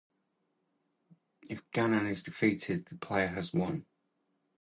If 1.43 1.69
Ganon 1.69 2.09
is 2.09 2.23
defeated, 2.23 2.87
the 2.87 2.95
player 2.97 3.27
has 3.27 3.53
won. 3.53 3.85